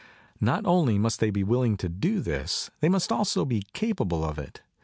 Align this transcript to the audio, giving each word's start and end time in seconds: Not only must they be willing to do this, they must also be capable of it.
Not 0.39 0.65
only 0.65 0.97
must 0.97 1.19
they 1.19 1.29
be 1.29 1.43
willing 1.43 1.77
to 1.77 1.87
do 1.87 2.21
this, 2.21 2.71
they 2.79 2.89
must 2.89 3.11
also 3.11 3.45
be 3.45 3.67
capable 3.73 4.25
of 4.25 4.39
it. 4.39 4.63